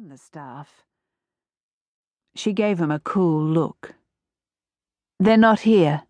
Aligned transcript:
on 0.00 0.08
the 0.08 0.16
staff. 0.16 0.82
She 2.34 2.54
gave 2.54 2.80
him 2.80 2.90
a 2.90 3.00
cool 3.00 3.44
look. 3.44 3.94
They're 5.18 5.36
not 5.36 5.60
here. 5.60 6.04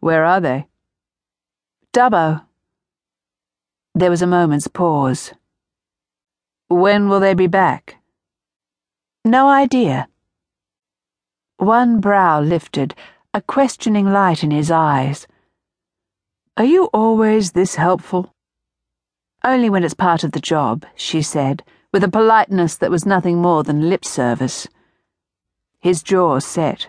Where 0.00 0.22
are 0.24 0.40
they? 0.40 0.66
Dubbo. 1.94 2.44
There 3.94 4.10
was 4.10 4.20
a 4.20 4.26
moment's 4.26 4.68
pause. 4.68 5.32
When 6.68 7.08
will 7.08 7.20
they 7.20 7.32
be 7.32 7.46
back? 7.46 7.96
No 9.24 9.48
idea. 9.48 10.08
One 11.56 12.00
brow 12.00 12.42
lifted, 12.42 12.94
a 13.32 13.40
questioning 13.40 14.12
light 14.12 14.44
in 14.44 14.50
his 14.50 14.70
eyes. 14.70 15.26
Are 16.58 16.66
you 16.66 16.90
always 16.92 17.52
this 17.52 17.76
helpful? 17.76 18.34
Only 19.42 19.70
when 19.70 19.84
it's 19.84 19.94
part 19.94 20.22
of 20.22 20.32
the 20.32 20.40
job, 20.40 20.84
she 20.94 21.22
said, 21.22 21.62
with 21.94 22.02
a 22.02 22.08
politeness 22.08 22.74
that 22.74 22.90
was 22.90 23.06
nothing 23.06 23.40
more 23.40 23.62
than 23.62 23.88
lip 23.88 24.04
service. 24.04 24.66
His 25.78 26.02
jaw 26.02 26.40
set. 26.40 26.88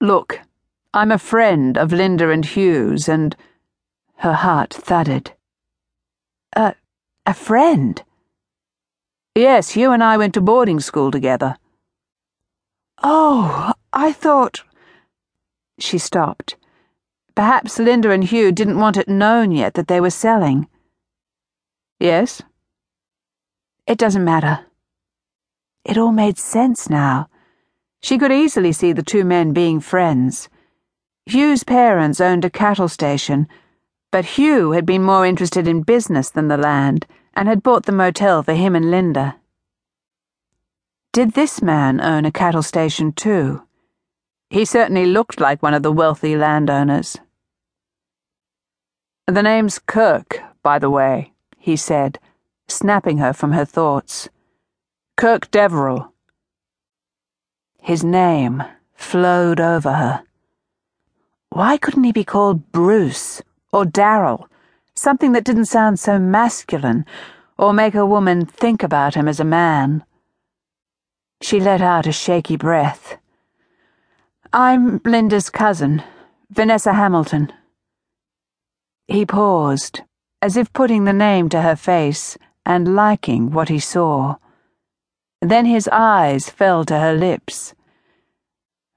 Look, 0.00 0.40
I'm 0.94 1.12
a 1.12 1.18
friend 1.18 1.76
of 1.76 1.92
Linda 1.92 2.30
and 2.30 2.42
Hugh's, 2.42 3.06
and. 3.06 3.36
Her 4.14 4.32
heart 4.32 4.72
thudded. 4.72 5.32
A. 6.56 6.74
a 7.26 7.34
friend? 7.34 8.02
Yes, 9.34 9.76
you 9.76 9.92
and 9.92 10.02
I 10.02 10.16
went 10.16 10.32
to 10.34 10.40
boarding 10.40 10.80
school 10.80 11.10
together. 11.10 11.58
Oh, 13.02 13.74
I 13.92 14.12
thought. 14.12 14.62
She 15.78 15.98
stopped. 15.98 16.56
Perhaps 17.34 17.78
Linda 17.78 18.10
and 18.10 18.24
Hugh 18.24 18.52
didn't 18.52 18.80
want 18.80 18.96
it 18.96 19.06
known 19.06 19.52
yet 19.52 19.74
that 19.74 19.88
they 19.88 20.00
were 20.00 20.08
selling. 20.08 20.66
Yes? 22.00 22.40
It 23.86 23.98
doesn't 23.98 24.24
matter. 24.24 24.66
It 25.84 25.98
all 25.98 26.12
made 26.12 26.38
sense 26.38 26.88
now. 26.88 27.28
She 28.00 28.18
could 28.18 28.32
easily 28.32 28.72
see 28.72 28.92
the 28.92 29.02
two 29.02 29.24
men 29.24 29.52
being 29.52 29.80
friends. 29.80 30.48
Hugh's 31.26 31.64
parents 31.64 32.20
owned 32.20 32.44
a 32.44 32.50
cattle 32.50 32.88
station, 32.88 33.48
but 34.10 34.24
Hugh 34.36 34.72
had 34.72 34.86
been 34.86 35.02
more 35.02 35.26
interested 35.26 35.66
in 35.66 35.82
business 35.82 36.30
than 36.30 36.48
the 36.48 36.56
land 36.56 37.06
and 37.34 37.48
had 37.48 37.62
bought 37.62 37.86
the 37.86 37.92
motel 37.92 38.42
for 38.42 38.54
him 38.54 38.76
and 38.76 38.90
Linda. 38.90 39.36
Did 41.12 41.32
this 41.32 41.60
man 41.60 42.00
own 42.00 42.24
a 42.24 42.32
cattle 42.32 42.62
station 42.62 43.12
too? 43.12 43.62
He 44.50 44.64
certainly 44.64 45.06
looked 45.06 45.40
like 45.40 45.62
one 45.62 45.74
of 45.74 45.82
the 45.82 45.92
wealthy 45.92 46.36
landowners. 46.36 47.18
The 49.26 49.42
name's 49.42 49.78
Kirk, 49.78 50.40
by 50.62 50.78
the 50.78 50.90
way 50.90 51.32
he 51.58 51.76
said, 51.76 52.18
snapping 52.72 53.18
her 53.18 53.32
from 53.32 53.52
her 53.52 53.64
thoughts. 53.64 54.28
Kirk 55.16 55.50
Deverell. 55.50 56.12
His 57.78 58.02
name 58.02 58.62
flowed 58.94 59.60
over 59.60 59.92
her. 59.92 60.24
Why 61.50 61.76
couldn't 61.76 62.04
he 62.04 62.12
be 62.12 62.24
called 62.24 62.72
Bruce 62.72 63.42
or 63.72 63.84
Darrell? 63.84 64.48
Something 64.94 65.32
that 65.32 65.44
didn't 65.44 65.66
sound 65.66 66.00
so 66.00 66.18
masculine 66.18 67.04
or 67.58 67.72
make 67.72 67.94
a 67.94 68.06
woman 68.06 68.46
think 68.46 68.82
about 68.82 69.14
him 69.14 69.28
as 69.28 69.38
a 69.38 69.44
man. 69.44 70.04
She 71.42 71.60
let 71.60 71.82
out 71.82 72.06
a 72.06 72.12
shaky 72.12 72.56
breath. 72.56 73.18
I'm 74.52 75.00
Linda's 75.04 75.50
cousin, 75.50 76.02
Vanessa 76.50 76.92
Hamilton. 76.92 77.52
He 79.08 79.26
paused 79.26 80.02
as 80.40 80.56
if 80.56 80.72
putting 80.72 81.04
the 81.04 81.12
name 81.12 81.48
to 81.48 81.62
her 81.62 81.76
face 81.76 82.38
and 82.64 82.94
liking 82.94 83.50
what 83.50 83.68
he 83.68 83.78
saw. 83.78 84.36
Then 85.40 85.66
his 85.66 85.88
eyes 85.88 86.48
fell 86.48 86.84
to 86.84 86.98
her 86.98 87.14
lips. 87.14 87.74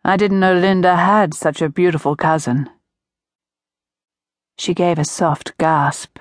I 0.04 0.18
didn't 0.18 0.40
know 0.40 0.54
Linda 0.54 0.96
had 0.96 1.34
such 1.34 1.62
a 1.62 1.70
beautiful 1.70 2.16
cousin. 2.16 2.70
She 4.58 4.74
gave 4.74 5.00
a 5.00 5.06
soft 5.06 5.58
gasp. 5.58 6.20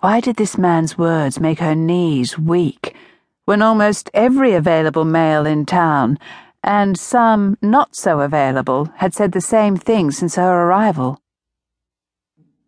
Why 0.00 0.20
did 0.20 0.36
this 0.36 0.58
man's 0.58 0.98
words 0.98 1.38
make 1.38 1.60
her 1.60 1.74
knees 1.74 2.38
weak 2.38 2.96
when 3.44 3.62
almost 3.62 4.10
every 4.14 4.54
available 4.54 5.04
male 5.04 5.46
in 5.46 5.66
town, 5.66 6.18
and 6.62 6.98
some 6.98 7.56
not 7.62 7.94
so 7.94 8.20
available, 8.20 8.86
had 8.96 9.14
said 9.14 9.32
the 9.32 9.40
same 9.40 9.76
thing 9.76 10.10
since 10.10 10.36
her 10.36 10.66
arrival? 10.66 11.20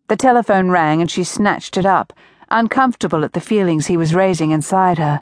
The 0.07 0.15
telephone 0.15 0.69
rang 0.69 1.01
and 1.01 1.09
she 1.09 1.23
snatched 1.23 1.77
it 1.77 1.85
up, 1.85 2.13
uncomfortable 2.53 3.25
at 3.25 3.33
the 3.33 3.41
feelings 3.41 3.87
he 3.87 3.97
was 3.97 4.15
raising 4.15 4.51
inside 4.51 4.99
her. 4.99 5.21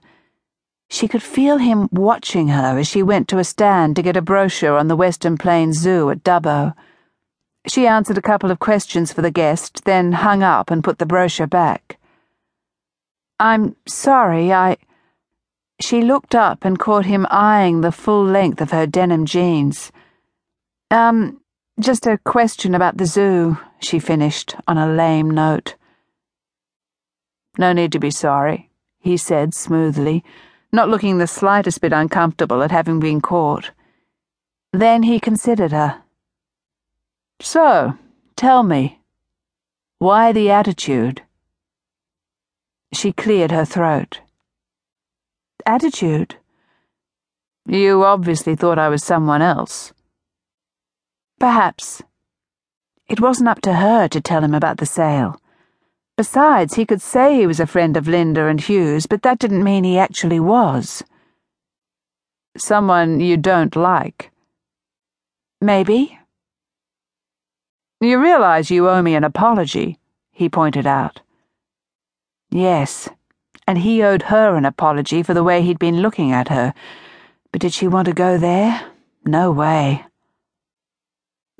She 0.90 1.08
could 1.08 1.24
feel 1.24 1.58
him 1.58 1.88
watching 1.92 2.50
her 2.50 2.78
as 2.78 2.88
she 2.88 3.02
went 3.02 3.30
to 3.30 3.40
a 3.40 3.46
stand 3.46 3.96
to 3.96 4.02
get 4.02 4.18
a 4.18 4.22
brochure 4.22 4.78
on 4.78 4.90
the 4.90 4.96
Western 4.96 5.38
Plains 5.38 5.78
Zoo 5.78 6.10
at 6.10 6.24
Dubbo. 6.24 6.76
She 7.66 7.88
answered 7.88 8.18
a 8.18 8.22
couple 8.22 8.52
of 8.52 8.60
questions 8.60 9.14
for 9.14 9.22
the 9.22 9.32
guest, 9.32 9.86
then 9.86 10.12
hung 10.12 10.44
up 10.44 10.70
and 10.70 10.84
put 10.84 11.00
the 11.00 11.06
brochure 11.06 11.48
back. 11.48 11.98
I'm 13.40 13.76
sorry, 13.88 14.52
I. 14.52 14.78
She 15.80 16.02
looked 16.02 16.36
up 16.36 16.66
and 16.66 16.78
caught 16.78 17.06
him 17.06 17.26
eyeing 17.32 17.82
the 17.82 17.92
full 17.92 18.24
length 18.24 18.62
of 18.62 18.72
her 18.72 18.86
denim 18.86 19.26
jeans. 19.26 19.92
Um, 20.92 21.42
just 21.80 22.06
a 22.06 22.20
question 22.20 22.76
about 22.76 22.98
the 22.98 23.06
zoo, 23.06 23.58
she 23.80 23.98
finished 23.98 24.56
on 24.68 24.78
a 24.78 24.94
lame 24.94 25.32
note. 25.32 25.76
No 27.58 27.74
need 27.74 27.92
to 27.92 28.00
be 28.00 28.12
sorry, 28.12 28.70
he 29.00 29.18
said 29.18 29.54
smoothly, 29.54 30.24
not 30.72 30.90
looking 30.90 31.18
the 31.18 31.28
slightest 31.28 31.82
bit 31.82 31.92
uncomfortable 31.92 32.64
at 32.64 32.72
having 32.72 33.00
been 33.00 33.20
caught. 33.20 33.72
Then 34.72 35.04
he 35.04 35.20
considered 35.20 35.72
her. 35.72 36.02
So, 37.42 37.98
tell 38.36 38.64
me, 38.64 39.02
why 39.98 40.32
the 40.32 40.50
attitude? 40.50 41.24
She 42.94 43.12
cleared 43.12 43.52
her 43.52 43.66
throat. 43.66 44.22
Attitude? 45.66 46.36
You 47.66 48.04
obviously 48.04 48.56
thought 48.56 48.80
I 48.80 48.90
was 48.90 49.04
someone 49.04 49.42
else. 49.42 49.94
Perhaps. 51.40 52.02
It 53.08 53.20
wasn't 53.20 53.50
up 53.50 53.62
to 53.62 53.74
her 53.74 54.08
to 54.08 54.22
tell 54.22 54.44
him 54.44 54.54
about 54.54 54.78
the 54.78 54.86
sale. 54.86 55.41
Besides, 56.22 56.76
he 56.76 56.86
could 56.86 57.02
say 57.02 57.36
he 57.36 57.48
was 57.48 57.60
a 57.60 57.66
friend 57.66 57.98
of 57.98 58.08
Linda 58.08 58.46
and 58.46 58.62
Hugh's, 58.62 59.08
but 59.08 59.24
that 59.24 59.40
didn't 59.40 59.64
mean 59.64 59.84
he 59.84 59.98
actually 59.98 60.40
was. 60.40 61.04
Someone 62.56 63.20
you 63.20 63.38
don't 63.38 63.76
like. 63.76 64.30
Maybe. 65.60 66.20
You 68.00 68.22
realize 68.22 68.70
you 68.70 68.88
owe 68.88 69.02
me 69.02 69.16
an 69.16 69.24
apology, 69.24 69.98
he 70.32 70.48
pointed 70.48 70.86
out. 70.86 71.22
Yes, 72.52 73.10
and 73.66 73.80
he 73.80 74.04
owed 74.04 74.22
her 74.34 74.56
an 74.56 74.66
apology 74.66 75.24
for 75.24 75.34
the 75.34 75.44
way 75.44 75.64
he'd 75.64 75.80
been 75.80 76.04
looking 76.04 76.32
at 76.32 76.50
her. 76.50 76.76
But 77.52 77.62
did 77.62 77.74
she 77.74 77.88
want 77.88 78.06
to 78.06 78.14
go 78.14 78.38
there? 78.38 78.92
No 79.26 79.52
way. 79.52 80.06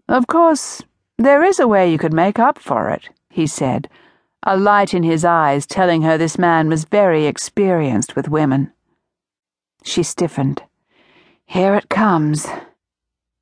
Of 0.08 0.28
course, 0.28 0.84
there 1.18 1.44
is 1.44 1.60
a 1.60 1.68
way 1.68 1.92
you 1.92 1.98
could 1.98 2.14
make 2.14 2.38
up 2.38 2.60
for 2.60 2.92
it, 2.92 3.10
he 3.28 3.48
said, 3.48 3.90
a 4.44 4.58
light 4.58 4.94
in 4.94 5.04
his 5.04 5.24
eyes 5.24 5.68
telling 5.68 6.02
her 6.02 6.18
this 6.18 6.38
man 6.38 6.68
was 6.68 6.86
very 6.86 7.28
experienced 7.28 8.16
with 8.16 8.28
women. 8.28 8.72
She 9.84 10.02
stiffened. 10.02 10.64
Here 11.46 11.76
it 11.76 11.90
comes. 11.90 12.48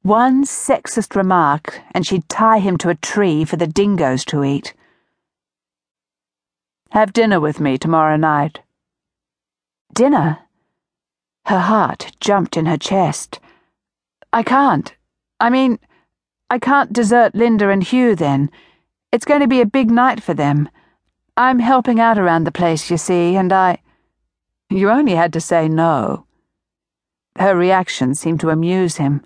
One 0.01 0.43
sexist 0.43 1.15
remark, 1.15 1.81
and 1.93 2.05
she'd 2.05 2.27
tie 2.27 2.59
him 2.59 2.77
to 2.79 2.89
a 2.89 2.95
tree 2.95 3.45
for 3.45 3.55
the 3.55 3.67
dingoes 3.67 4.25
to 4.25 4.43
eat. 4.43 4.73
Have 6.91 7.13
dinner 7.13 7.39
with 7.39 7.59
me 7.59 7.77
tomorrow 7.77 8.17
night. 8.17 8.59
Dinner? 9.93 10.39
Her 11.45 11.59
heart 11.59 12.11
jumped 12.19 12.57
in 12.57 12.65
her 12.65 12.77
chest. 12.77 13.39
I 14.33 14.43
can't. 14.43 14.93
I 15.39 15.49
mean, 15.49 15.79
I 16.49 16.59
can't 16.59 16.91
desert 16.91 17.35
Linda 17.35 17.69
and 17.69 17.83
Hugh 17.83 18.15
then. 18.15 18.49
It's 19.11 19.25
going 19.25 19.41
to 19.41 19.47
be 19.47 19.61
a 19.61 19.65
big 19.65 19.91
night 19.91 20.21
for 20.21 20.33
them. 20.33 20.67
I'm 21.39 21.59
helping 21.59 22.01
out 22.01 22.19
around 22.19 22.43
the 22.43 22.51
place, 22.51 22.91
you 22.91 22.97
see, 22.97 23.37
and 23.37 23.53
I. 23.53 23.77
You 24.69 24.89
only 24.89 25.15
had 25.15 25.31
to 25.31 25.39
say 25.39 25.69
no. 25.69 26.25
Her 27.37 27.55
reaction 27.55 28.13
seemed 28.13 28.41
to 28.41 28.49
amuse 28.49 28.97
him. 28.97 29.23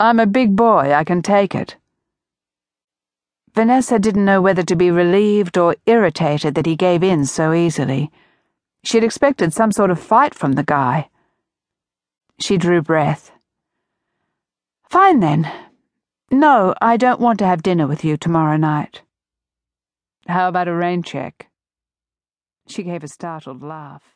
I'm 0.00 0.18
a 0.18 0.24
big 0.24 0.56
boy, 0.56 0.94
I 0.94 1.04
can 1.04 1.20
take 1.20 1.54
it. 1.54 1.76
Vanessa 3.54 3.98
didn't 3.98 4.24
know 4.24 4.40
whether 4.40 4.62
to 4.62 4.74
be 4.74 4.90
relieved 4.90 5.58
or 5.58 5.76
irritated 5.84 6.54
that 6.54 6.64
he 6.64 6.74
gave 6.74 7.02
in 7.02 7.26
so 7.26 7.52
easily. 7.52 8.10
She'd 8.82 9.04
expected 9.04 9.52
some 9.52 9.72
sort 9.72 9.90
of 9.90 10.00
fight 10.00 10.34
from 10.34 10.52
the 10.52 10.64
guy. 10.64 11.10
She 12.38 12.56
drew 12.56 12.80
breath. 12.80 13.30
Fine 14.88 15.20
then. 15.20 15.52
No, 16.30 16.74
I 16.80 16.96
don't 16.96 17.20
want 17.20 17.38
to 17.40 17.46
have 17.46 17.62
dinner 17.62 17.86
with 17.86 18.06
you 18.06 18.16
tomorrow 18.16 18.56
night. 18.56 19.02
How 20.30 20.46
about 20.46 20.68
a 20.68 20.72
rain 20.72 21.02
check? 21.02 21.48
She 22.68 22.84
gave 22.84 23.02
a 23.02 23.08
startled 23.08 23.64
laugh. 23.64 24.14